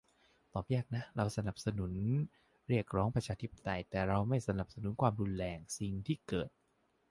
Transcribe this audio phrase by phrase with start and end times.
[0.53, 1.93] ตอบยากนะ เราสนับสนุน
[2.67, 6.49] เรียกร้องประชาธิปไตย แต่เราไม่สนับสนุนความรุนแรง สิ่งที่เกิด